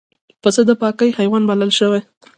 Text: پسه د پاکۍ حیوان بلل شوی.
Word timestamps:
پسه 0.41 0.61
د 0.69 0.71
پاکۍ 0.81 1.09
حیوان 1.19 1.43
بلل 1.49 1.71
شوی. 1.79 2.01